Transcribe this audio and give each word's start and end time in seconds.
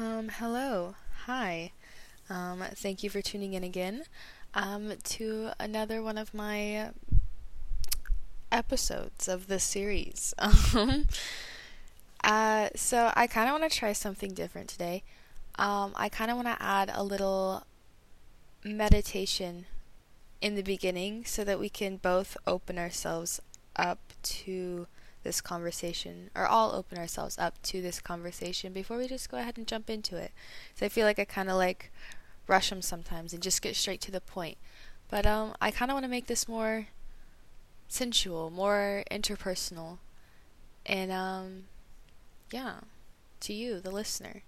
Um, 0.00 0.30
hello. 0.38 0.94
Hi. 1.26 1.72
Um, 2.30 2.64
thank 2.74 3.02
you 3.02 3.10
for 3.10 3.20
tuning 3.20 3.52
in 3.52 3.62
again 3.62 4.04
um, 4.54 4.94
to 5.04 5.50
another 5.60 6.02
one 6.02 6.16
of 6.16 6.32
my 6.32 6.92
episodes 8.50 9.28
of 9.28 9.46
this 9.46 9.62
series. 9.62 10.32
Um, 10.74 11.06
uh, 12.24 12.70
so, 12.74 13.12
I 13.14 13.26
kind 13.26 13.48
of 13.50 13.60
want 13.60 13.70
to 13.70 13.78
try 13.78 13.92
something 13.92 14.32
different 14.32 14.70
today. 14.70 15.02
Um, 15.56 15.92
I 15.94 16.08
kind 16.08 16.30
of 16.30 16.38
want 16.38 16.48
to 16.48 16.62
add 16.62 16.90
a 16.94 17.02
little 17.02 17.66
meditation 18.64 19.66
in 20.40 20.54
the 20.54 20.62
beginning 20.62 21.26
so 21.26 21.44
that 21.44 21.60
we 21.60 21.68
can 21.68 21.98
both 21.98 22.38
open 22.46 22.78
ourselves 22.78 23.38
up 23.76 23.98
to 24.22 24.86
this 25.22 25.40
conversation, 25.40 26.30
or 26.34 26.46
all 26.46 26.72
open 26.74 26.98
ourselves 26.98 27.38
up 27.38 27.60
to 27.62 27.82
this 27.82 28.00
conversation 28.00 28.72
before 28.72 28.96
we 28.96 29.06
just 29.06 29.30
go 29.30 29.38
ahead 29.38 29.58
and 29.58 29.66
jump 29.66 29.90
into 29.90 30.16
it. 30.16 30.32
So 30.74 30.86
I 30.86 30.88
feel 30.88 31.06
like 31.06 31.18
I 31.18 31.24
kind 31.24 31.50
of 31.50 31.56
like 31.56 31.90
rush 32.46 32.70
them 32.70 32.82
sometimes 32.82 33.32
and 33.32 33.42
just 33.42 33.62
get 33.62 33.76
straight 33.76 34.00
to 34.02 34.10
the 34.10 34.20
point. 34.20 34.58
But 35.08 35.26
um, 35.26 35.54
I 35.60 35.70
kind 35.70 35.90
of 35.90 35.94
want 35.94 36.04
to 36.04 36.10
make 36.10 36.26
this 36.26 36.48
more 36.48 36.86
sensual, 37.88 38.50
more 38.50 39.04
interpersonal, 39.10 39.98
and 40.86 41.12
um, 41.12 41.64
yeah, 42.50 42.80
to 43.40 43.52
you, 43.52 43.80
the 43.80 43.90
listener. 43.90 44.42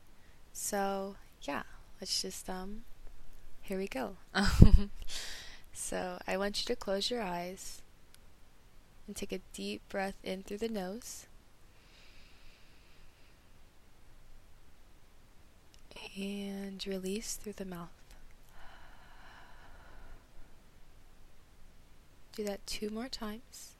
So 0.52 1.16
yeah, 1.42 1.62
let's 2.00 2.22
just 2.22 2.48
um, 2.48 2.82
here 3.60 3.78
we 3.78 3.88
go. 3.88 4.16
so 5.72 6.18
I 6.26 6.36
want 6.36 6.60
you 6.60 6.74
to 6.74 6.76
close 6.76 7.10
your 7.10 7.22
eyes 7.22 7.81
and 9.06 9.16
take 9.16 9.32
a 9.32 9.40
deep 9.52 9.82
breath 9.88 10.16
in 10.22 10.42
through 10.42 10.58
the 10.58 10.68
nose. 10.68 11.26
And 16.16 16.86
release 16.86 17.36
through 17.36 17.54
the 17.54 17.64
mouth. 17.64 17.88
Do 22.34 22.44
that 22.44 22.66
two 22.66 22.90
more 22.90 23.08
times. 23.08 23.72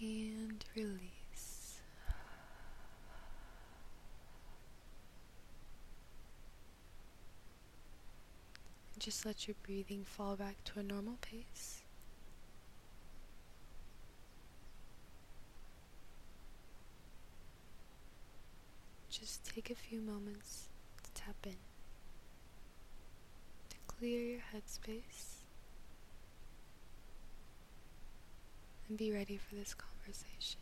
and 0.00 0.64
release. 0.74 1.80
Just 9.00 9.26
let 9.26 9.48
your 9.48 9.56
breathing 9.66 10.04
fall 10.04 10.36
back 10.36 10.62
to 10.66 10.78
a 10.78 10.82
normal 10.84 11.16
pace. 11.20 11.82
Just 19.10 19.44
take 19.44 19.70
a 19.70 19.74
few 19.74 20.00
moments 20.00 20.68
to 21.02 21.10
tap 21.20 21.34
in, 21.44 21.56
to 23.70 23.76
clear 23.88 24.22
your 24.22 24.40
headspace. 24.54 25.40
and 28.90 28.98
be 28.98 29.12
ready 29.12 29.36
for 29.38 29.54
this 29.54 29.72
conversation. 29.72 30.60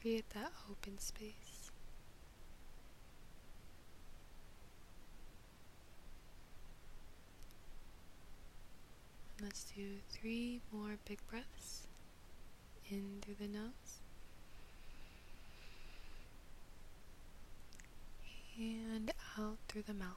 Create 0.00 0.28
that 0.30 0.50
open 0.70 0.98
space. 0.98 1.61
Let's 9.42 9.64
do 9.76 9.82
three 10.10 10.60
more 10.72 10.96
big 11.08 11.18
breaths 11.28 11.86
in 12.90 13.18
through 13.22 13.34
the 13.40 13.48
nose 13.48 14.00
and 18.58 19.10
out 19.38 19.56
through 19.68 19.82
the 19.82 19.94
mouth. 19.94 20.08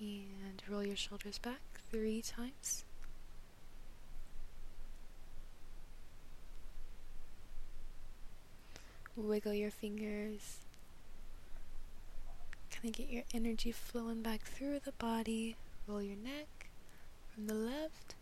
And 0.00 0.57
roll 0.70 0.84
your 0.84 0.96
shoulders 0.96 1.38
back 1.38 1.60
three 1.90 2.22
times. 2.22 2.84
Wiggle 9.16 9.54
your 9.54 9.70
fingers. 9.70 10.58
Kind 12.70 12.86
of 12.86 12.92
get 12.92 13.10
your 13.10 13.24
energy 13.34 13.72
flowing 13.72 14.22
back 14.22 14.42
through 14.42 14.80
the 14.80 14.92
body. 14.92 15.56
Roll 15.86 16.02
your 16.02 16.16
neck 16.16 16.70
from 17.34 17.46
the 17.46 17.54
left 17.54 18.14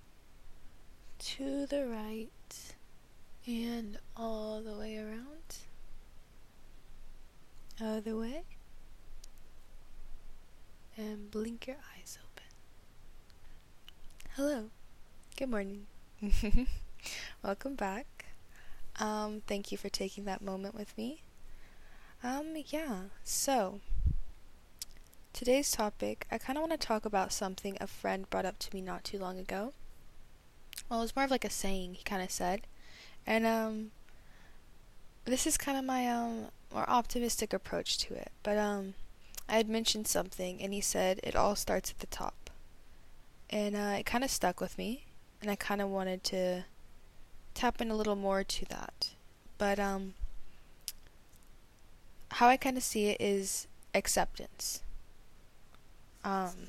to 1.19 1.67
the 1.67 1.87
right 1.87 2.75
and 3.47 3.99
all 4.17 4.63
the 4.63 4.73
way 4.79 4.97
around. 4.97 5.59
Other 7.81 8.17
way 8.17 8.45
and 10.97 11.31
blink 11.31 11.67
your 11.67 11.77
eyes 11.95 12.19
open. 12.25 12.36
Hello. 14.37 14.65
Good 15.39 15.49
morning. 15.49 15.87
Welcome 17.43 17.75
back. 17.75 18.27
Um, 19.01 19.41
thank 19.47 19.73
you 19.73 19.79
for 19.79 19.89
taking 19.89 20.27
that 20.27 20.43
moment 20.43 20.75
with 20.75 20.95
me. 20.99 21.23
Um, 22.23 22.55
yeah, 22.67 23.05
so 23.25 23.81
today's 25.33 25.71
topic, 25.71 26.27
I 26.31 26.37
kind 26.37 26.59
of 26.59 26.69
want 26.69 26.79
to 26.79 26.87
talk 26.87 27.07
about 27.07 27.33
something 27.33 27.79
a 27.81 27.87
friend 27.87 28.29
brought 28.29 28.45
up 28.45 28.59
to 28.59 28.75
me 28.75 28.83
not 28.83 29.05
too 29.05 29.19
long 29.19 29.39
ago. 29.39 29.73
Well, 30.91 30.99
it 30.99 31.05
was 31.05 31.17
more 31.17 31.25
of 31.25 31.31
like 31.31 31.47
a 31.47 31.49
saying 31.49 31.95
he 31.95 32.05
kind 32.05 32.23
of 32.23 32.31
said. 32.31 32.67
And, 33.27 33.47
um, 33.47 33.91
this 35.25 35.47
is 35.47 35.57
kind 35.57 35.79
of 35.79 35.85
my, 35.87 36.07
um, 36.09 36.49
more 36.75 36.85
optimistic 36.91 37.55
approach 37.55 37.97
to 38.01 38.13
it. 38.13 38.33
But, 38.43 38.59
um, 38.59 38.93
I 39.49 39.57
had 39.57 39.71
mentioned 39.71 40.07
something, 40.07 40.61
and 40.61 40.75
he 40.75 40.83
said 40.83 41.21
it 41.23 41.35
all 41.35 41.57
starts 41.57 41.91
at 41.91 42.01
the 42.01 42.07
top. 42.07 42.46
And 43.51 43.77
uh, 43.77 43.97
it 43.99 44.07
kind 44.07 44.25
of 44.25 44.31
stuck 44.31 44.61
with 44.61 44.77
me, 44.77 45.05
and 45.41 45.51
I 45.51 45.57
kind 45.57 45.81
of 45.81 45.89
wanted 45.89 46.25
to 46.25 46.65
tap 47.55 47.81
in 47.81 47.91
a 47.91 47.95
little 47.95 48.17
more 48.17 48.43
to 48.43 48.65
that. 48.67 49.11
But 49.59 49.79
um, 49.79 50.15
how 52.33 52.49
I 52.49 52.57
kind 52.57 52.77
of 52.77 52.83
see 52.83 53.07
it 53.07 53.21
is 53.21 53.67
acceptance. 53.95 54.83
Um, 56.25 56.69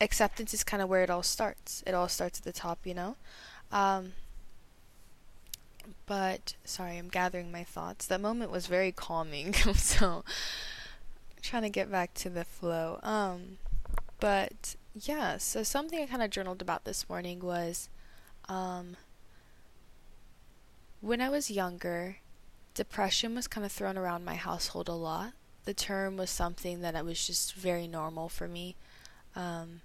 acceptance 0.00 0.54
is 0.54 0.64
kind 0.64 0.82
of 0.82 0.88
where 0.88 1.02
it 1.02 1.10
all 1.10 1.22
starts. 1.22 1.82
It 1.86 1.94
all 1.94 2.08
starts 2.08 2.40
at 2.40 2.44
the 2.44 2.52
top, 2.52 2.78
you 2.84 2.94
know. 2.94 3.16
Um, 3.70 4.12
but 6.06 6.54
sorry, 6.64 6.96
I'm 6.98 7.08
gathering 7.08 7.52
my 7.52 7.64
thoughts. 7.64 8.06
That 8.06 8.20
moment 8.20 8.50
was 8.50 8.66
very 8.66 8.92
calming, 8.92 9.52
so 9.74 10.24
trying 11.42 11.62
to 11.62 11.70
get 11.70 11.90
back 11.90 12.14
to 12.14 12.30
the 12.30 12.44
flow. 12.44 12.98
Um, 13.02 13.58
but 14.18 14.76
yeah, 14.98 15.36
so 15.36 15.62
something 15.62 16.00
I 16.00 16.06
kind 16.06 16.22
of 16.22 16.30
journaled 16.30 16.62
about 16.62 16.84
this 16.84 17.08
morning 17.08 17.40
was 17.40 17.90
um, 18.48 18.96
when 21.00 21.20
I 21.20 21.28
was 21.28 21.50
younger, 21.50 22.16
depression 22.74 23.34
was 23.34 23.46
kind 23.46 23.66
of 23.66 23.72
thrown 23.72 23.98
around 23.98 24.24
my 24.24 24.36
household 24.36 24.88
a 24.88 24.94
lot. 24.94 25.32
The 25.66 25.74
term 25.74 26.16
was 26.16 26.30
something 26.30 26.80
that 26.80 27.04
was 27.04 27.26
just 27.26 27.54
very 27.54 27.86
normal 27.86 28.28
for 28.30 28.48
me 28.48 28.74
um, 29.34 29.82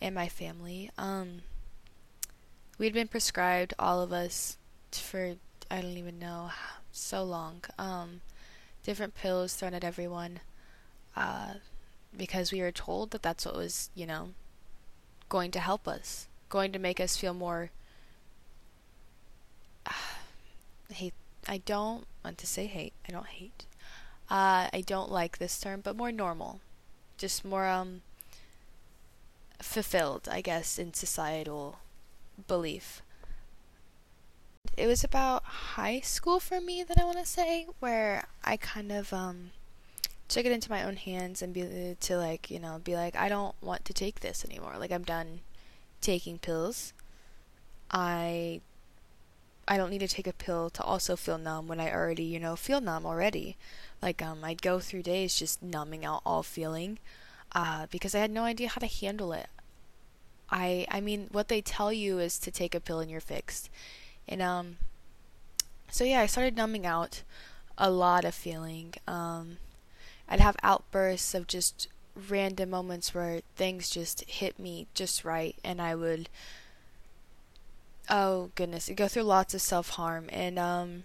and 0.00 0.14
my 0.14 0.28
family. 0.28 0.90
Um, 0.98 1.42
we'd 2.78 2.94
been 2.94 3.08
prescribed, 3.08 3.74
all 3.78 4.00
of 4.00 4.12
us, 4.12 4.56
for 4.90 5.36
I 5.70 5.80
don't 5.80 5.96
even 5.98 6.18
know, 6.18 6.50
so 6.90 7.22
long. 7.22 7.62
Um, 7.78 8.22
different 8.82 9.14
pills 9.14 9.54
thrown 9.54 9.74
at 9.74 9.84
everyone 9.84 10.40
uh, 11.14 11.54
because 12.16 12.52
we 12.52 12.60
were 12.60 12.72
told 12.72 13.10
that 13.10 13.22
that's 13.22 13.44
what 13.44 13.56
was, 13.56 13.90
you 13.94 14.06
know, 14.06 14.30
going 15.28 15.50
to 15.52 15.60
help 15.60 15.86
us, 15.88 16.26
going 16.48 16.72
to 16.72 16.78
make 16.78 17.00
us 17.00 17.16
feel 17.16 17.34
more. 17.34 17.70
Hate 20.90 21.14
I 21.48 21.58
don't 21.58 22.06
want 22.24 22.38
to 22.38 22.46
say 22.46 22.66
hate. 22.66 22.92
I 23.08 23.12
don't 23.12 23.26
hate. 23.26 23.66
Uh, 24.28 24.68
I 24.72 24.82
don't 24.84 25.10
like 25.10 25.38
this 25.38 25.60
term, 25.60 25.80
but 25.80 25.96
more 25.96 26.10
normal, 26.10 26.60
just 27.16 27.44
more 27.44 27.66
um 27.66 28.02
fulfilled, 29.60 30.28
I 30.30 30.40
guess, 30.40 30.78
in 30.78 30.92
societal 30.92 31.78
belief. 32.48 33.02
It 34.76 34.86
was 34.86 35.04
about 35.04 35.44
high 35.44 36.00
school 36.00 36.40
for 36.40 36.60
me 36.60 36.82
that 36.82 36.98
I 37.00 37.04
want 37.04 37.18
to 37.18 37.26
say, 37.26 37.66
where 37.78 38.26
I 38.44 38.56
kind 38.56 38.90
of 38.90 39.12
um 39.12 39.52
took 40.28 40.44
it 40.44 40.52
into 40.52 40.70
my 40.70 40.82
own 40.82 40.96
hands 40.96 41.40
and 41.42 41.54
be 41.54 41.96
to 42.00 42.16
like 42.16 42.50
you 42.50 42.58
know 42.58 42.80
be 42.82 42.94
like 42.94 43.16
I 43.16 43.28
don't 43.28 43.54
want 43.62 43.84
to 43.86 43.92
take 43.92 44.20
this 44.20 44.44
anymore. 44.44 44.74
Like 44.78 44.92
I'm 44.92 45.04
done 45.04 45.40
taking 46.00 46.38
pills. 46.38 46.92
I 47.90 48.60
I 49.68 49.76
don't 49.76 49.90
need 49.90 50.00
to 50.00 50.08
take 50.08 50.26
a 50.26 50.32
pill 50.32 50.70
to 50.70 50.82
also 50.82 51.16
feel 51.16 51.38
numb 51.38 51.66
when 51.66 51.80
I 51.80 51.92
already, 51.92 52.22
you 52.22 52.38
know, 52.38 52.54
feel 52.54 52.80
numb 52.80 53.06
already. 53.06 53.56
Like 54.02 54.22
um 54.22 54.44
I'd 54.44 54.62
go 54.62 54.78
through 54.80 55.02
days 55.02 55.36
just 55.36 55.62
numbing 55.62 56.04
out 56.04 56.22
all 56.24 56.42
feeling 56.42 56.98
uh 57.52 57.86
because 57.90 58.14
I 58.14 58.20
had 58.20 58.30
no 58.30 58.44
idea 58.44 58.68
how 58.68 58.80
to 58.80 58.86
handle 58.86 59.32
it. 59.32 59.48
I 60.50 60.86
I 60.90 61.00
mean 61.00 61.28
what 61.32 61.48
they 61.48 61.60
tell 61.60 61.92
you 61.92 62.18
is 62.18 62.38
to 62.40 62.50
take 62.50 62.74
a 62.74 62.80
pill 62.80 63.00
and 63.00 63.10
you're 63.10 63.20
fixed. 63.20 63.70
And 64.28 64.42
um 64.42 64.76
so 65.90 66.04
yeah, 66.04 66.20
I 66.20 66.26
started 66.26 66.56
numbing 66.56 66.86
out 66.86 67.22
a 67.78 67.90
lot 67.90 68.24
of 68.24 68.34
feeling. 68.34 68.94
Um 69.06 69.58
I'd 70.28 70.40
have 70.40 70.56
outbursts 70.62 71.34
of 71.34 71.46
just 71.46 71.88
random 72.28 72.70
moments 72.70 73.14
where 73.14 73.42
things 73.56 73.90
just 73.90 74.28
hit 74.28 74.58
me 74.58 74.86
just 74.94 75.24
right 75.24 75.54
and 75.62 75.80
I 75.82 75.94
would 75.94 76.28
oh 78.08 78.50
goodness, 78.54 78.90
go 78.94 79.08
through 79.08 79.24
lots 79.24 79.52
of 79.54 79.60
self 79.60 79.90
harm 79.90 80.26
and 80.30 80.58
um 80.58 81.04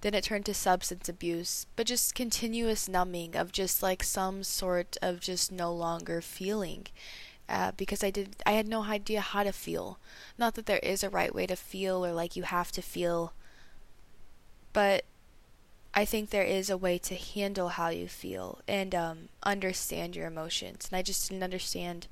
then 0.00 0.14
it 0.14 0.24
turned 0.24 0.46
to 0.46 0.54
substance 0.54 1.08
abuse, 1.10 1.66
but 1.76 1.86
just 1.86 2.14
continuous 2.14 2.88
numbing 2.88 3.36
of 3.36 3.52
just 3.52 3.82
like 3.82 4.02
some 4.02 4.42
sort 4.42 4.96
of 5.02 5.20
just 5.20 5.52
no 5.52 5.72
longer 5.72 6.22
feeling. 6.22 6.86
Uh, 7.48 7.72
because 7.76 8.02
I 8.02 8.10
did 8.10 8.36
I 8.46 8.52
had 8.52 8.68
no 8.68 8.84
idea 8.84 9.20
how 9.20 9.42
to 9.42 9.52
feel. 9.52 9.98
Not 10.38 10.54
that 10.54 10.66
there 10.66 10.78
is 10.78 11.02
a 11.02 11.10
right 11.10 11.34
way 11.34 11.46
to 11.46 11.56
feel 11.56 12.04
or 12.06 12.12
like 12.12 12.36
you 12.36 12.44
have 12.44 12.72
to 12.72 12.82
feel, 12.82 13.34
but 14.72 15.04
I 15.92 16.04
think 16.04 16.30
there 16.30 16.44
is 16.44 16.70
a 16.70 16.76
way 16.76 16.98
to 16.98 17.14
handle 17.14 17.70
how 17.70 17.88
you 17.88 18.06
feel 18.06 18.60
and 18.68 18.94
um, 18.94 19.18
understand 19.42 20.14
your 20.14 20.26
emotions. 20.26 20.88
And 20.90 20.96
I 20.96 21.02
just 21.02 21.28
didn't 21.28 21.42
understand 21.42 22.06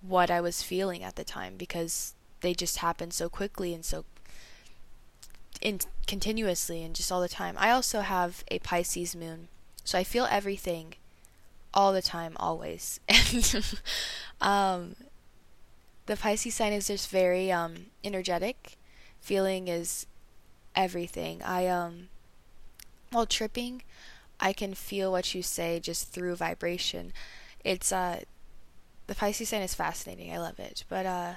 what 0.00 0.30
I 0.30 0.40
was 0.40 0.62
feeling 0.62 1.02
at 1.02 1.16
the 1.16 1.24
time 1.24 1.56
because 1.56 2.14
they 2.40 2.54
just 2.54 2.78
happened 2.78 3.12
so 3.12 3.28
quickly 3.28 3.74
and 3.74 3.84
so 3.84 4.04
in 5.60 5.80
continuously 6.06 6.84
and 6.84 6.94
just 6.94 7.10
all 7.10 7.20
the 7.20 7.28
time. 7.28 7.56
I 7.58 7.70
also 7.70 8.00
have 8.00 8.44
a 8.50 8.58
Pisces 8.60 9.16
moon, 9.16 9.48
so 9.84 9.98
I 9.98 10.04
feel 10.04 10.28
everything 10.30 10.94
all 11.74 11.92
the 11.92 12.02
time, 12.02 12.36
always. 12.38 13.00
And 13.08 13.80
um, 14.40 14.96
the 16.06 16.16
Pisces 16.16 16.54
sign 16.54 16.72
is 16.72 16.86
just 16.86 17.08
very 17.08 17.50
um, 17.50 17.86
energetic. 18.04 18.76
Feeling 19.20 19.66
is 19.66 20.06
everything. 20.74 21.42
I 21.42 21.66
um, 21.66 22.08
while 23.10 23.26
tripping, 23.26 23.82
I 24.40 24.52
can 24.52 24.74
feel 24.74 25.10
what 25.12 25.34
you 25.34 25.42
say 25.42 25.80
just 25.80 26.08
through 26.12 26.36
vibration. 26.36 27.12
It's 27.64 27.92
uh, 27.92 28.20
the 29.06 29.14
Pisces 29.14 29.48
sign 29.48 29.62
is 29.62 29.74
fascinating. 29.74 30.32
I 30.32 30.38
love 30.38 30.58
it, 30.58 30.84
but 30.88 31.06
uh, 31.06 31.34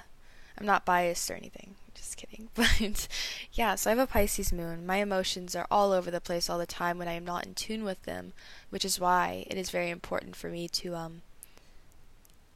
I'm 0.58 0.66
not 0.66 0.84
biased 0.84 1.30
or 1.30 1.34
anything. 1.34 1.74
Just 1.94 2.16
kidding. 2.16 2.48
But 2.54 3.08
yeah, 3.52 3.74
so 3.74 3.90
I 3.90 3.94
have 3.94 4.08
a 4.08 4.10
Pisces 4.10 4.52
moon. 4.52 4.86
My 4.86 4.96
emotions 4.96 5.56
are 5.56 5.66
all 5.70 5.92
over 5.92 6.10
the 6.10 6.20
place 6.20 6.48
all 6.48 6.58
the 6.58 6.66
time 6.66 6.98
when 6.98 7.08
I 7.08 7.12
am 7.12 7.24
not 7.24 7.46
in 7.46 7.54
tune 7.54 7.84
with 7.84 8.02
them, 8.02 8.32
which 8.70 8.84
is 8.84 9.00
why 9.00 9.44
it 9.48 9.56
is 9.56 9.70
very 9.70 9.90
important 9.90 10.36
for 10.36 10.48
me 10.48 10.68
to 10.68 10.94
um 10.94 11.22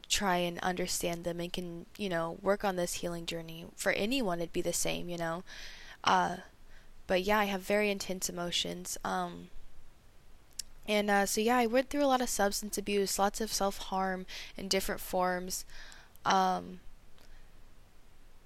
try 0.08 0.37
and 0.37 0.58
understand 0.61 1.25
them 1.25 1.40
and 1.40 1.52
can, 1.52 1.87
you 1.96 2.08
know, 2.08 2.38
work 2.43 2.64
on 2.64 2.76
this 2.76 2.94
healing 2.94 3.26
journey. 3.26 3.66
For 3.76 3.93
anyone 3.93 4.38
it'd 4.40 4.52
be 4.52 4.61
the 4.61 4.72
same, 4.72 5.08
you 5.08 5.16
know. 5.16 5.43
Uh 6.02 6.37
but 7.06 7.22
yeah, 7.22 7.38
I 7.38 7.44
have 7.44 7.62
very 7.62 7.90
intense 7.90 8.28
emotions. 8.28 8.98
Um 9.04 9.48
and 10.86 11.10
uh, 11.10 11.26
so 11.26 11.40
yeah, 11.40 11.56
I 11.56 11.66
went 11.66 11.88
through 11.88 12.04
a 12.04 12.06
lot 12.06 12.20
of 12.20 12.28
substance 12.28 12.76
abuse, 12.76 13.18
lots 13.18 13.40
of 13.40 13.52
self 13.52 13.78
harm 13.78 14.26
in 14.56 14.68
different 14.68 15.00
forms. 15.00 15.64
Um, 16.24 16.80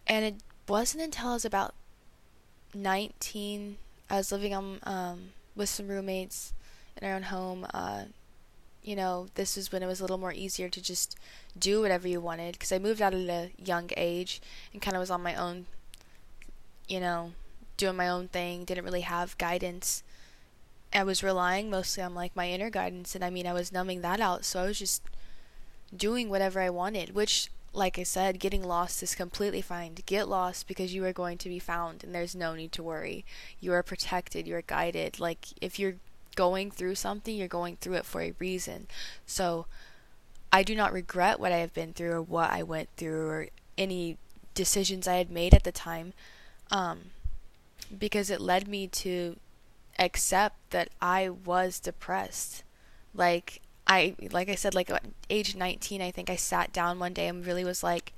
and 0.06 0.24
it 0.24 0.36
wasn't 0.68 1.02
until 1.02 1.30
I 1.30 1.34
was 1.34 1.44
about 1.44 1.74
19, 2.74 3.76
I 4.08 4.16
was 4.16 4.32
living 4.32 4.54
on 4.54 4.78
um, 4.84 5.30
with 5.56 5.68
some 5.68 5.88
roommates 5.88 6.52
in 7.00 7.08
our 7.08 7.14
own 7.14 7.24
home. 7.24 7.66
Uh, 7.74 8.04
you 8.82 8.94
know, 8.94 9.26
this 9.34 9.56
was 9.56 9.72
when 9.72 9.82
it 9.82 9.86
was 9.86 10.00
a 10.00 10.04
little 10.04 10.18
more 10.18 10.32
easier 10.32 10.68
to 10.68 10.80
just 10.80 11.16
do 11.58 11.80
whatever 11.80 12.06
you 12.06 12.20
wanted 12.20 12.52
because 12.52 12.72
I 12.72 12.78
moved 12.78 13.02
out 13.02 13.14
at 13.14 13.28
a 13.28 13.50
young 13.62 13.90
age 13.96 14.40
and 14.72 14.80
kind 14.80 14.96
of 14.96 15.00
was 15.00 15.10
on 15.10 15.22
my 15.22 15.34
own, 15.34 15.66
you 16.86 17.00
know, 17.00 17.32
doing 17.78 17.96
my 17.96 18.08
own 18.08 18.28
thing, 18.28 18.64
didn't 18.64 18.84
really 18.84 19.00
have 19.00 19.38
guidance. 19.38 20.02
I 20.92 21.04
was 21.04 21.22
relying 21.22 21.70
mostly 21.70 22.02
on 22.02 22.14
like 22.14 22.36
my 22.36 22.50
inner 22.50 22.68
guidance 22.68 23.14
and 23.14 23.24
I 23.24 23.30
mean 23.30 23.46
I 23.46 23.54
was 23.54 23.72
numbing 23.72 24.02
that 24.02 24.20
out, 24.20 24.44
so 24.44 24.60
I 24.60 24.66
was 24.66 24.78
just 24.78 25.02
doing 25.96 26.28
whatever 26.28 26.60
I 26.60 26.68
wanted, 26.68 27.14
which 27.14 27.48
like 27.72 27.98
I 27.98 28.02
said, 28.02 28.40
getting 28.40 28.62
lost 28.62 29.02
is 29.02 29.14
completely 29.14 29.60
fine. 29.62 29.96
Get 30.06 30.28
lost 30.28 30.66
because 30.66 30.94
you 30.94 31.04
are 31.04 31.12
going 31.12 31.38
to 31.38 31.48
be 31.48 31.58
found 31.58 32.02
and 32.02 32.14
there's 32.14 32.34
no 32.34 32.54
need 32.54 32.72
to 32.72 32.82
worry. 32.82 33.24
You 33.60 33.72
are 33.72 33.82
protected, 33.82 34.46
you 34.46 34.56
are 34.56 34.62
guided. 34.62 35.20
Like 35.20 35.48
if 35.60 35.78
you're 35.78 35.96
going 36.34 36.70
through 36.70 36.94
something, 36.94 37.34
you're 37.34 37.48
going 37.48 37.76
through 37.76 37.94
it 37.94 38.06
for 38.06 38.22
a 38.22 38.34
reason. 38.38 38.86
So 39.26 39.66
I 40.52 40.62
do 40.62 40.74
not 40.74 40.92
regret 40.92 41.38
what 41.38 41.52
I 41.52 41.58
have 41.58 41.74
been 41.74 41.92
through 41.92 42.12
or 42.12 42.22
what 42.22 42.50
I 42.50 42.62
went 42.62 42.88
through 42.96 43.28
or 43.28 43.46
any 43.76 44.16
decisions 44.54 45.06
I 45.06 45.16
had 45.16 45.30
made 45.30 45.54
at 45.54 45.64
the 45.64 45.72
time. 45.72 46.14
Um, 46.70 47.10
because 47.96 48.30
it 48.30 48.40
led 48.40 48.68
me 48.68 48.86
to 48.88 49.36
accept 49.98 50.56
that 50.70 50.90
I 51.00 51.28
was 51.28 51.80
depressed. 51.80 52.62
Like 53.14 53.60
I 53.86 54.14
like 54.30 54.48
I 54.48 54.54
said 54.54 54.74
like 54.74 54.90
age 55.30 55.56
19 55.56 56.02
I 56.02 56.10
think 56.10 56.30
I 56.30 56.36
sat 56.36 56.72
down 56.72 56.98
one 56.98 57.14
day 57.14 57.26
and 57.26 57.44
really 57.44 57.64
was 57.64 57.82
like 57.82 58.12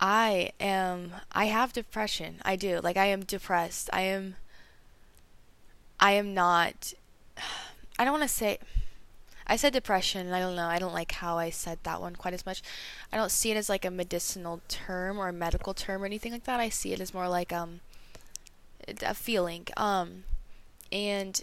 I 0.00 0.52
am 0.58 1.12
I 1.32 1.46
have 1.46 1.72
depression. 1.72 2.40
I 2.44 2.56
do. 2.56 2.80
Like 2.80 2.96
I 2.96 3.06
am 3.06 3.24
depressed. 3.24 3.90
I 3.92 4.02
am 4.02 4.36
I 6.00 6.12
am 6.12 6.34
not 6.34 6.94
I 7.98 8.04
don't 8.04 8.12
want 8.12 8.22
to 8.22 8.28
say 8.28 8.58
I 9.46 9.56
said 9.56 9.72
depression 9.72 10.32
I 10.32 10.40
don't 10.40 10.56
know. 10.56 10.66
I 10.66 10.78
don't 10.78 10.94
like 10.94 11.12
how 11.12 11.36
I 11.36 11.50
said 11.50 11.78
that 11.82 12.00
one 12.00 12.16
quite 12.16 12.34
as 12.34 12.46
much. 12.46 12.62
I 13.12 13.16
don't 13.16 13.30
see 13.30 13.50
it 13.50 13.56
as 13.56 13.68
like 13.68 13.84
a 13.84 13.90
medicinal 13.90 14.62
term 14.68 15.18
or 15.18 15.28
a 15.28 15.32
medical 15.32 15.74
term 15.74 16.02
or 16.02 16.06
anything 16.06 16.32
like 16.32 16.44
that. 16.44 16.60
I 16.60 16.68
see 16.68 16.92
it 16.92 17.00
as 17.00 17.12
more 17.12 17.28
like 17.28 17.52
um 17.52 17.80
a 19.02 19.14
feeling. 19.14 19.66
Um 19.76 20.24
and 20.90 21.42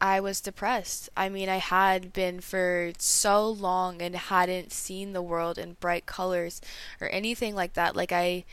I 0.00 0.20
was 0.20 0.40
depressed. 0.40 1.08
I 1.16 1.28
mean, 1.28 1.48
I 1.48 1.56
had 1.56 2.12
been 2.12 2.40
for 2.40 2.92
so 2.98 3.48
long 3.50 4.00
and 4.00 4.14
hadn't 4.14 4.72
seen 4.72 5.12
the 5.12 5.22
world 5.22 5.58
in 5.58 5.76
bright 5.80 6.06
colors 6.06 6.60
or 7.00 7.08
anything 7.08 7.54
like 7.54 7.74
that. 7.74 7.96
Like 7.96 8.12
I 8.12 8.44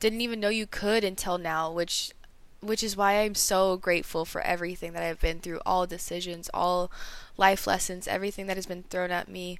didn't 0.00 0.22
even 0.22 0.40
know 0.40 0.48
you 0.48 0.66
could 0.66 1.04
until 1.04 1.38
now, 1.38 1.70
which 1.70 2.12
which 2.60 2.82
is 2.82 2.96
why 2.96 3.20
I'm 3.20 3.34
so 3.34 3.76
grateful 3.76 4.24
for 4.24 4.40
everything 4.40 4.94
that 4.94 5.02
I've 5.02 5.20
been 5.20 5.40
through, 5.40 5.60
all 5.66 5.86
decisions, 5.86 6.48
all 6.54 6.90
life 7.36 7.66
lessons, 7.66 8.08
everything 8.08 8.46
that 8.46 8.56
has 8.56 8.64
been 8.64 8.84
thrown 8.84 9.10
at 9.10 9.28
me 9.28 9.58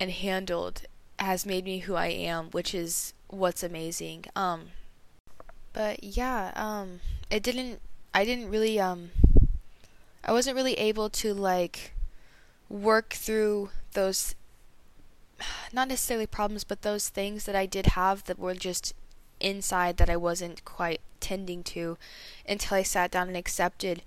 and 0.00 0.10
handled 0.10 0.82
has 1.20 1.46
made 1.46 1.64
me 1.64 1.78
who 1.80 1.94
I 1.94 2.08
am, 2.08 2.50
which 2.50 2.74
is 2.74 3.14
what's 3.28 3.62
amazing. 3.62 4.24
Um 4.34 4.70
but 5.72 6.02
yeah, 6.02 6.52
um 6.54 7.00
it 7.30 7.42
didn't 7.42 7.80
I 8.14 8.24
didn't 8.24 8.50
really 8.50 8.78
um 8.78 9.10
I 10.24 10.32
wasn't 10.32 10.56
really 10.56 10.74
able 10.74 11.10
to 11.10 11.34
like 11.34 11.92
work 12.68 13.10
through 13.10 13.70
those 13.92 14.34
not 15.72 15.88
necessarily 15.88 16.26
problems, 16.26 16.64
but 16.64 16.82
those 16.82 17.08
things 17.08 17.44
that 17.44 17.56
I 17.56 17.66
did 17.66 17.86
have 17.86 18.24
that 18.24 18.38
were 18.38 18.54
just 18.54 18.94
inside 19.40 19.96
that 19.96 20.10
I 20.10 20.16
wasn't 20.16 20.64
quite 20.64 21.00
tending 21.20 21.62
to 21.64 21.98
until 22.48 22.76
I 22.76 22.82
sat 22.82 23.10
down 23.10 23.28
and 23.28 23.36
accepted 23.36 24.02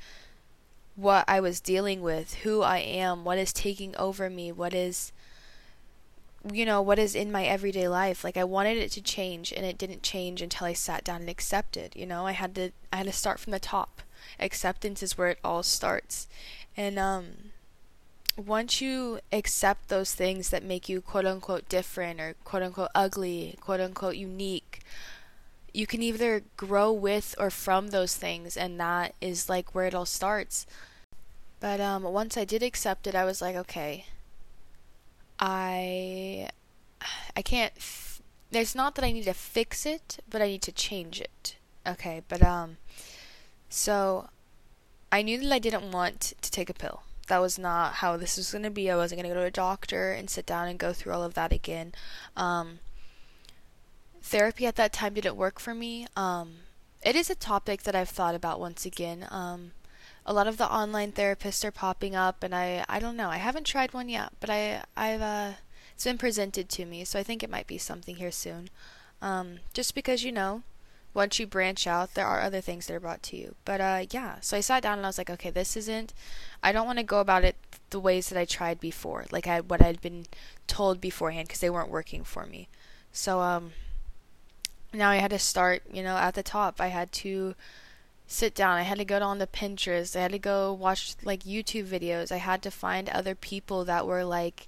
what 0.96 1.26
I 1.28 1.40
was 1.42 1.60
dealing 1.60 2.02
with, 2.02 2.36
who 2.36 2.62
I 2.62 2.78
am, 2.78 3.26
what 3.26 3.38
is 3.38 3.52
taking 3.52 3.96
over 3.98 4.30
me, 4.30 4.52
what 4.52 4.74
is 4.74 5.12
you 6.52 6.66
know, 6.66 6.82
what 6.82 7.00
is 7.00 7.16
in 7.16 7.32
my 7.32 7.46
everyday 7.46 7.88
life. 7.88 8.24
Like 8.24 8.38
I 8.38 8.44
wanted 8.44 8.78
it 8.78 8.92
to 8.92 9.02
change 9.02 9.52
and 9.52 9.66
it 9.66 9.78
didn't 9.78 10.04
change 10.04 10.42
until 10.42 10.68
I 10.68 10.74
sat 10.74 11.04
down 11.04 11.22
and 11.22 11.30
accepted, 11.30 11.96
you 11.96 12.06
know? 12.06 12.26
I 12.26 12.34
had 12.34 12.56
to 12.56 12.72
I 12.92 12.98
had 12.98 13.08
to 13.08 13.12
start 13.12 13.40
from 13.40 13.52
the 13.52 13.60
top 13.60 14.02
acceptance 14.40 15.04
is 15.04 15.18
where 15.18 15.30
it 15.30 15.40
all 15.44 15.64
starts. 15.64 16.28
And 16.78 17.00
um 17.00 17.52
once 18.38 18.82
you 18.82 19.20
accept 19.32 19.88
those 19.88 20.14
things 20.14 20.50
that 20.50 20.64
make 20.64 20.90
you 20.90 21.02
quote 21.02 21.26
unquote 21.26 21.70
different 21.70 22.20
or 22.20 22.36
quote 22.44 22.64
unquote 22.64 22.92
ugly, 22.94 23.58
quote 23.62 23.80
unquote 23.80 24.16
unique, 24.16 24.82
you 25.74 25.88
can 25.88 26.02
either 26.02 26.44
grow 26.58 26.92
with 26.92 27.36
or 27.38 27.50
from 27.50 27.90
those 27.90 28.16
things, 28.16 28.56
and 28.56 28.80
that 28.80 29.14
is 29.22 29.50
like 29.50 29.74
where 29.74 29.86
it 29.86 29.96
all 29.96 30.06
starts. 30.06 30.66
But 31.60 31.82
um, 31.82 32.04
once 32.04 32.38
I 32.38 32.46
did 32.46 32.64
accept 32.64 33.08
it, 33.08 33.16
I 33.16 33.26
was 33.26 33.42
like, 33.42 33.56
okay, 33.56 34.06
I, 35.40 36.50
I 37.36 37.42
can't. 37.42 37.74
F- 37.78 38.22
it's 38.52 38.76
not 38.76 38.96
that 38.96 39.06
I 39.06 39.12
need 39.12 39.26
to 39.26 39.34
fix 39.34 39.86
it, 39.86 40.20
but 40.30 40.42
I 40.42 40.48
need 40.48 40.62
to 40.64 40.72
change 40.72 41.20
it. 41.20 41.58
Okay, 41.88 42.22
but 42.28 42.42
um, 42.42 42.78
so 43.70 44.30
I 45.12 45.22
knew 45.22 45.40
that 45.40 45.52
I 45.52 45.60
didn't 45.60 45.92
want 45.92 46.34
to 46.42 46.52
take 46.52 46.70
a 46.70 46.74
pill. 46.74 47.04
That 47.28 47.42
was 47.42 47.58
not 47.58 47.96
how 47.96 48.18
this 48.18 48.38
was 48.38 48.52
going 48.52 48.64
to 48.64 48.70
be. 48.70 48.90
I 48.90 48.96
wasn't 48.96 49.22
going 49.22 49.30
to 49.30 49.36
go 49.36 49.42
to 49.42 49.48
a 49.48 49.52
doctor 49.52 50.12
and 50.12 50.30
sit 50.30 50.46
down 50.46 50.68
and 50.68 50.80
go 50.80 50.94
through 50.94 51.14
all 51.14 51.24
of 51.24 51.34
that 51.34 51.52
again. 51.52 51.94
Um, 52.38 52.80
therapy 54.22 54.66
at 54.66 54.76
that 54.76 54.94
time 54.94 55.16
didn't 55.16 55.36
work 55.36 55.60
for 55.60 55.74
me. 55.74 56.08
Um, 56.16 56.58
it 57.04 57.16
is 57.16 57.30
a 57.30 57.36
topic 57.36 57.84
that 57.84 57.96
I've 57.96 58.10
thought 58.10 58.36
about 58.36 58.60
once 58.60 58.86
again. 58.86 59.28
Um, 59.30 59.72
a 60.26 60.34
lot 60.34 60.48
of 60.48 60.58
the 60.58 60.72
online 60.72 61.12
therapists 61.12 61.64
are 61.64 61.72
popping 61.72 62.16
up, 62.16 62.44
and 62.44 62.56
I 62.56 62.84
I 62.90 63.00
don't 63.00 63.18
know. 63.18 63.30
I 63.30 63.38
haven't 63.38 63.66
tried 63.66 63.94
one 63.94 64.10
yet, 64.10 64.34
but 64.40 64.50
I 64.50 64.84
I've 64.98 65.22
uh, 65.22 65.52
it's 65.94 66.04
been 66.06 66.18
presented 66.18 66.70
to 66.70 66.86
me, 66.86 67.06
so 67.06 67.20
I 67.20 67.24
think 67.24 67.44
it 67.44 67.50
might 67.50 67.68
be 67.68 67.78
something 67.78 68.16
here 68.18 68.32
soon. 68.32 68.70
Um, 69.22 69.60
just 69.74 69.96
because 69.96 70.24
you 70.24 70.32
know, 70.32 70.64
once 71.14 71.40
you 71.40 71.48
branch 71.48 71.88
out, 71.88 72.14
there 72.14 72.26
are 72.28 72.42
other 72.42 72.62
things 72.62 72.88
that 72.88 72.96
are 72.96 73.00
brought 73.00 73.24
to 73.24 73.38
you. 73.38 73.56
But 73.66 73.82
uh, 73.82 74.06
yeah, 74.12 74.38
so 74.42 74.58
I 74.58 74.62
sat 74.62 74.84
down 74.84 74.98
and 74.98 75.06
I 75.06 75.10
was 75.10 75.18
like, 75.18 75.30
okay, 75.30 75.50
this 75.50 75.78
isn't. 75.78 76.14
I 76.62 76.72
don't 76.72 76.88
want 76.88 77.00
to 77.00 77.04
go 77.04 77.20
about 77.20 77.44
it 77.44 77.56
the 77.92 78.00
ways 78.00 78.30
that 78.30 78.40
I 78.40 78.46
tried 78.46 78.80
before, 78.80 79.26
like 79.32 79.48
I 79.48 79.62
what 79.62 79.82
I'd 79.82 80.02
been 80.02 80.26
told 80.68 81.00
beforehand, 81.00 81.48
because 81.48 81.62
they 81.62 81.70
weren't 81.70 81.90
working 81.90 82.24
for 82.24 82.46
me. 82.46 82.68
So 83.12 83.40
um, 83.42 83.72
now 84.92 85.10
I 85.10 85.18
had 85.18 85.32
to 85.32 85.40
start, 85.40 85.84
you 85.92 86.04
know, 86.04 86.18
at 86.18 86.34
the 86.34 86.44
top. 86.44 86.82
I 86.82 86.88
had 86.88 87.12
to 87.14 87.56
sit 88.28 88.56
down. 88.56 88.78
I 88.78 88.84
had 88.84 88.98
to 88.98 89.06
go 89.06 89.20
on 89.20 89.40
the 89.40 89.48
Pinterest. 89.48 90.16
I 90.16 90.22
had 90.22 90.32
to 90.32 90.40
go 90.40 90.74
watch 90.74 91.16
like 91.24 91.44
YouTube 91.44 91.86
videos. 91.86 92.32
I 92.32 92.38
had 92.38 92.62
to 92.64 92.72
find 92.72 93.10
other 93.10 93.36
people 93.36 93.86
that 93.86 94.08
were 94.08 94.24
like 94.24 94.68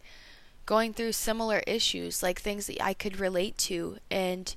going 0.66 0.94
through 0.94 1.14
similar 1.14 1.62
issues, 1.66 2.22
like 2.22 2.40
things 2.40 2.68
that 2.68 2.84
I 2.84 2.94
could 2.94 3.20
relate 3.20 3.58
to 3.60 3.98
and 4.12 4.56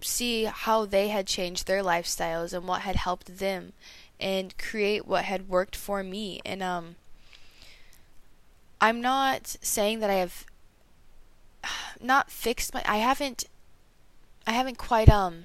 see 0.00 0.44
how 0.44 0.84
they 0.84 1.08
had 1.08 1.26
changed 1.26 1.66
their 1.66 1.82
lifestyles 1.82 2.52
and 2.52 2.68
what 2.68 2.82
had 2.82 2.96
helped 2.96 3.38
them 3.38 3.72
and 4.20 4.56
create 4.58 5.06
what 5.06 5.24
had 5.24 5.48
worked 5.48 5.74
for 5.74 6.02
me. 6.02 6.40
And 6.44 6.62
um 6.62 6.96
I'm 8.80 9.00
not 9.00 9.56
saying 9.62 10.00
that 10.00 10.10
I 10.10 10.14
have 10.14 10.44
not 12.00 12.30
fixed 12.30 12.74
my 12.74 12.82
I 12.86 12.98
haven't 12.98 13.44
I 14.46 14.52
haven't 14.52 14.78
quite 14.78 15.08
um 15.08 15.44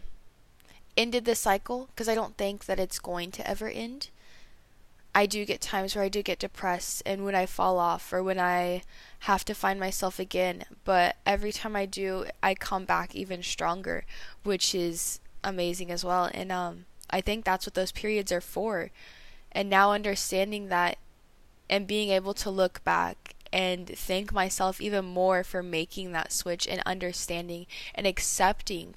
ended 1.00 1.24
the 1.24 1.34
cycle 1.34 1.88
because 1.88 2.10
I 2.10 2.14
don't 2.14 2.36
think 2.36 2.66
that 2.66 2.80
it's 2.80 3.00
going 3.00 3.32
to 3.32 3.50
ever 3.50 3.70
end. 3.70 4.10
I 5.16 5.26
do 5.26 5.46
get 5.46 5.62
times 5.62 5.96
where 5.96 6.04
I 6.04 6.10
do 6.10 6.22
get 6.22 6.40
depressed 6.40 7.02
and 7.06 7.24
when 7.24 7.36
I 7.36 7.46
fall 7.46 7.80
off 7.80 8.12
or 8.12 8.22
when 8.22 8.38
I 8.38 8.84
have 9.20 9.44
to 9.46 9.56
find 9.56 9.80
myself 9.80 10.20
again, 10.20 10.66
but 10.84 11.16
every 11.26 11.52
time 11.52 11.76
I 11.76 11.86
do, 11.86 12.26
I 12.44 12.54
come 12.54 12.86
back 12.86 13.16
even 13.16 13.42
stronger, 13.42 14.06
which 14.44 14.76
is 14.76 15.20
amazing 15.42 15.90
as 15.90 16.04
well. 16.04 16.30
And 16.34 16.52
um 16.52 16.86
I 17.10 17.22
think 17.22 17.44
that's 17.44 17.66
what 17.66 17.74
those 17.74 17.94
periods 17.94 18.32
are 18.32 18.42
for. 18.42 18.92
And 19.52 19.70
now 19.70 19.94
understanding 19.94 20.68
that 20.68 20.98
and 21.70 21.88
being 21.88 22.10
able 22.10 22.34
to 22.36 22.50
look 22.52 22.84
back 22.84 23.36
and 23.52 23.88
thank 23.88 24.32
myself 24.32 24.80
even 24.82 25.06
more 25.06 25.44
for 25.44 25.64
making 25.64 26.12
that 26.12 26.32
switch 26.34 26.68
and 26.68 26.84
understanding 26.86 27.66
and 27.96 28.06
accepting 28.06 28.96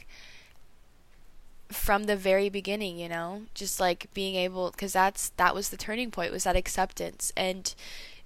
from 1.72 2.04
the 2.04 2.16
very 2.16 2.48
beginning, 2.48 2.98
you 2.98 3.08
know, 3.08 3.42
just 3.54 3.80
like 3.80 4.08
being 4.14 4.34
able 4.34 4.70
because 4.70 4.92
that's 4.92 5.30
that 5.30 5.54
was 5.54 5.70
the 5.70 5.76
turning 5.76 6.10
point 6.10 6.32
was 6.32 6.44
that 6.44 6.56
acceptance 6.56 7.32
and 7.36 7.74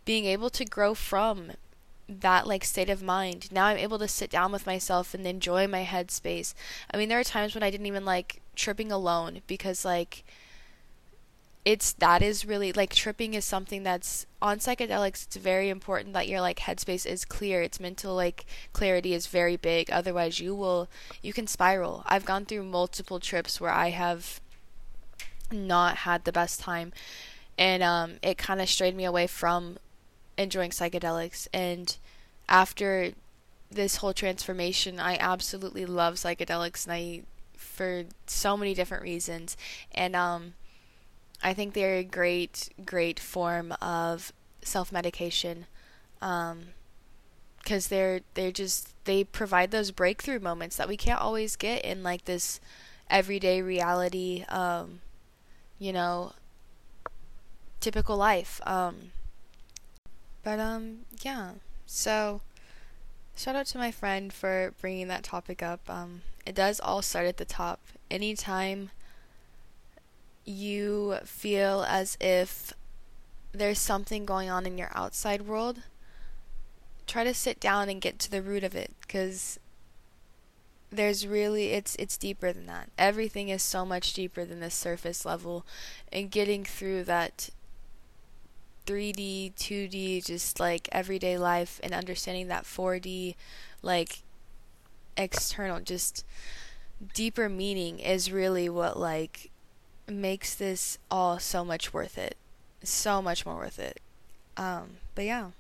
being 0.05 0.25
able 0.25 0.51
to 0.51 0.65
grow 0.65 0.95
from 0.95 1.53
that 2.09 2.47
like 2.47 2.65
state 2.65 2.91
of 2.91 3.03
mind. 3.03 3.51
Now 3.51 3.67
I'm 3.67 3.79
able 3.79 3.99
to 3.99 4.09
sit 4.09 4.31
down 4.31 4.53
with 4.53 4.67
myself 4.67 5.15
and 5.15 5.27
enjoy 5.27 5.67
my 5.67 5.85
headspace. 5.85 6.55
I 6.93 6.97
mean, 6.97 7.09
there 7.09 7.19
are 7.19 7.25
times 7.25 7.55
when 7.55 7.63
I 7.63 7.71
didn't 7.71 7.87
even 7.87 8.05
like 8.05 8.41
tripping 8.55 8.93
alone 8.93 9.41
because 9.47 9.85
like 9.85 10.25
it's 11.67 11.95
that 11.95 12.23
is 12.23 12.47
really 12.47 12.73
like 12.73 12.95
tripping 12.95 13.35
is 13.35 13.45
something 13.45 13.83
that's 13.83 14.25
on 14.41 14.59
psychedelics 14.59 15.27
it's 15.27 15.35
very 15.35 15.69
important 15.69 16.15
that 16.15 16.29
your 16.29 16.41
like 16.41 16.61
headspace 16.61 17.05
is 17.05 17.25
clear. 17.25 17.61
Its 17.61 17.81
mental 17.81 18.15
like 18.15 18.47
clarity 18.73 19.13
is 19.13 19.27
very 19.27 19.57
big. 19.57 19.91
Otherwise 19.91 20.39
you 20.39 20.55
will 20.55 20.89
you 21.23 21.33
can 21.33 21.49
spiral. 21.49 22.05
I've 22.07 22.25
gone 22.25 22.45
through 22.45 22.63
multiple 22.63 23.19
trips 23.19 23.61
where 23.61 23.73
i 23.73 23.91
have 23.91 24.41
not 25.51 25.99
had 25.99 26.25
the 26.25 26.33
best 26.33 26.61
time 26.61 26.93
and 27.59 27.83
um 27.83 28.15
it 28.23 28.39
kind 28.39 28.61
of 28.61 28.69
strayed 28.69 28.95
me 28.95 29.05
away 29.05 29.27
from 29.27 29.77
enjoying 30.39 30.71
psychedelics. 30.71 31.49
And 31.53 31.97
after 32.49 33.11
this 33.73 33.97
whole 33.97 34.13
transformation 34.13 35.01
i 35.01 35.17
absolutely 35.17 35.85
love 35.85 36.15
psychedelics 36.15 36.85
and 36.85 36.93
i 36.93 37.23
for 37.57 38.05
so 38.29 38.57
many 38.57 38.73
different 38.73 39.03
reasons. 39.03 39.57
And 39.93 40.15
um 40.15 40.55
I 41.43 41.55
think 41.55 41.75
they're 41.75 41.97
a 41.97 42.05
great, 42.05 42.71
great 42.85 43.21
form 43.21 43.73
of 43.81 44.33
self 44.63 44.91
medication, 44.91 45.67
because 46.19 46.53
um, 46.53 46.67
they're 47.89 48.21
they're 48.35 48.53
just 48.53 48.95
they 49.05 49.25
provide 49.25 49.71
those 49.71 49.91
breakthrough 49.91 50.41
moments 50.41 50.77
that 50.77 50.89
we 50.89 50.97
can't 50.97 51.21
always 51.21 51.57
get 51.57 51.85
in 51.85 52.03
like 52.03 52.25
this 52.25 52.61
everyday 53.09 53.63
reality, 53.63 54.45
um, 54.49 55.01
you 55.79 55.93
know, 55.93 56.33
typical 57.81 58.17
life. 58.17 58.61
Um, 58.67 59.13
but 60.43 60.59
um, 60.59 61.01
yeah. 61.23 61.53
So 61.87 62.41
shout 63.37 63.55
out 63.57 63.67
to 63.67 63.79
my 63.79 63.91
friend 63.91 64.33
for 64.33 64.75
bringing 64.81 65.09
that 65.09 65.23
topic 65.23 65.63
up. 65.63 65.89
Um, 65.89 66.23
it 66.45 66.55
does 66.55 66.81
all 66.81 67.03
start 67.03 67.27
at 67.27 67.37
the 67.37 67.45
top. 67.45 67.81
Anytime 68.11 68.91
you 70.47 71.19
feel 71.25 71.85
as 71.89 72.17
if 72.21 72.73
there's 73.53 73.79
something 73.79 74.25
going 74.25 74.49
on 74.49 74.65
in 74.65 74.79
your 74.79 74.91
outside 74.95 75.43
world, 75.43 75.83
try 77.07 77.25
to 77.25 77.35
sit 77.35 77.61
down 77.61 77.89
and 77.89 78.01
get 78.01 78.19
to 78.21 78.31
the 78.31 78.43
root 78.43 78.65
of 78.65 78.75
it 78.75 78.93
because 79.01 79.59
there's 80.91 81.27
really 81.27 81.73
it's 81.73 81.97
it's 81.97 82.17
deeper 82.17 82.53
than 82.53 82.67
that. 82.67 82.91
Everything 82.97 83.49
is 83.49 83.63
so 83.63 83.85
much 83.85 84.13
deeper 84.13 84.45
than 84.45 84.61
the 84.61 84.71
surface 84.71 85.25
level 85.25 85.67
and 86.13 86.31
getting 86.31 86.65
through 86.65 87.05
that 87.05 87.51
3D, 88.87 89.53
2D 89.55 90.25
just 90.25 90.61
like 90.61 90.89
everyday 90.93 91.37
life 91.37 91.81
and 91.83 91.93
understanding 91.93 92.47
that 92.49 92.65
4D 92.65 93.35
like 93.83 94.23
external 95.17 95.81
just 95.81 96.25
deeper 97.15 97.49
meaning 97.49 97.99
is 97.99 98.31
really 98.31 98.69
what 98.69 98.99
like 98.99 99.51
makes 100.09 100.55
this 100.55 100.99
all 101.11 101.39
so 101.39 101.65
much 101.65 101.93
worth 101.93 102.19
it. 102.19 102.37
So 102.83 103.21
much 103.21 103.45
more 103.45 103.57
worth 103.57 103.79
it. 103.79 104.01
Um, 104.57 104.99
but 105.15 105.25
yeah, 105.25 105.51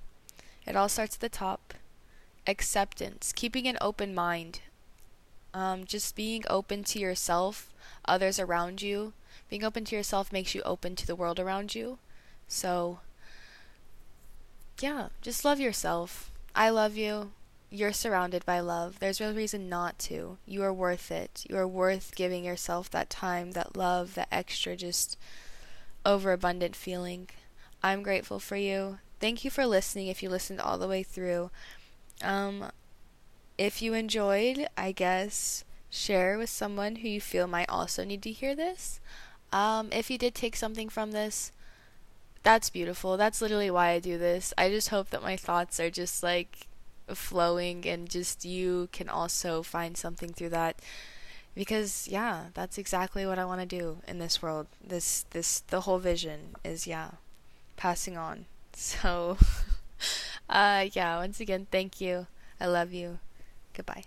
it 0.67 0.77
all 0.77 0.89
starts 0.89 1.17
at 1.17 1.21
the 1.21 1.29
top. 1.29 1.75
Acceptance, 2.47 3.33
keeping 3.35 3.67
an 3.67 3.77
open 3.81 4.15
mind, 4.15 4.61
um, 5.53 5.85
just 5.85 6.15
being 6.15 6.45
open 6.49 6.85
to 6.85 6.99
yourself, 6.99 7.73
others 8.05 8.39
around 8.39 8.83
you. 8.83 9.13
Being 9.51 9.65
open 9.65 9.85
to 9.87 9.97
yourself 9.97 10.33
makes 10.33 10.55
you 10.55 10.63
open 10.63 10.97
to 10.97 11.07
the 11.07 11.17
world 11.17 11.41
around 11.41 11.75
you. 11.75 11.99
So, 12.47 13.01
yeah, 14.81 15.09
just 15.23 15.45
love 15.45 15.59
yourself. 15.59 16.31
I 16.55 16.69
love 16.71 16.97
you 16.97 17.33
you're 17.77 17.93
surrounded 17.93 18.45
by 18.47 18.61
love. 18.61 18.99
There's 18.99 19.21
no 19.21 19.33
reason 19.33 19.69
not 19.69 19.99
to. 20.01 20.39
You 20.47 20.63
are 20.63 20.73
worth 20.73 21.11
it. 21.11 21.45
You 21.49 21.57
are 21.59 21.69
worth 21.69 22.15
giving 22.15 22.45
yourself 22.45 22.91
that 22.91 23.11
time, 23.11 23.53
that 23.53 23.77
love, 23.77 24.15
that 24.15 24.29
extra 24.33 24.77
just 24.77 25.19
overabundant 26.05 26.75
feeling. 26.75 27.29
I'm 27.83 28.03
grateful 28.03 28.39
for 28.39 28.57
you. 28.57 28.99
Thank 29.21 29.45
you 29.45 29.51
for 29.51 29.67
listening 29.67 30.09
if 30.09 30.23
you 30.23 30.31
listened 30.31 30.61
all 30.61 30.79
the 30.79 30.89
way 30.89 31.03
through. 31.03 31.51
Um 32.23 32.71
if 33.59 33.83
you 33.83 33.95
enjoyed, 33.95 34.69
I 34.77 34.93
guess 34.93 35.65
share 35.91 36.39
with 36.39 36.51
someone 36.51 36.97
who 36.97 37.09
you 37.09 37.21
feel 37.21 37.47
might 37.47 37.69
also 37.69 38.05
need 38.05 38.23
to 38.23 38.33
hear 38.33 38.55
this. 38.55 39.01
Um 39.53 39.91
if 39.93 40.11
you 40.11 40.17
did 40.17 40.35
take 40.35 40.57
something 40.57 40.89
from 40.89 41.13
this, 41.13 41.53
that's 42.43 42.71
beautiful. 42.71 43.17
That's 43.17 43.43
literally 43.43 43.71
why 43.71 43.91
I 43.91 43.99
do 43.99 44.17
this. 44.17 44.55
I 44.57 44.71
just 44.71 44.89
hope 44.89 45.11
that 45.11 45.23
my 45.23 45.37
thoughts 45.37 45.79
are 45.79 45.91
just 45.91 46.23
like 46.23 46.69
flowing 47.15 47.87
and 47.87 48.09
just 48.09 48.45
you 48.45 48.89
can 48.93 49.09
also 49.09 49.63
find 49.63 49.97
something 49.97 50.33
through 50.33 50.51
that. 50.51 50.77
Because 51.55 52.07
yeah 52.09 52.47
that's 52.55 52.77
exactly 52.77 53.25
what 53.25 53.39
i 53.39 53.45
want 53.45 53.61
to 53.63 53.67
do 53.67 53.99
in 54.07 54.19
this 54.19 54.43
world. 54.43 54.67
This 54.85 55.25
this 55.31 55.61
the 55.69 55.83
whole 55.83 55.99
vision 55.99 56.57
is 56.65 56.87
yeah 56.87 57.13
passing 57.77 58.17
on. 58.17 58.47
So 58.77 59.39
uh 60.51 60.87
yeah 60.93 61.17
once 61.19 61.41
again 61.41 61.67
thank 61.71 62.01
you. 62.01 62.27
I 62.61 62.67
love 62.67 62.93
you. 62.93 63.19
Goodbye 63.75 64.05